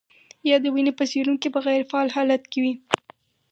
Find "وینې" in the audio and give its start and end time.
0.73-0.93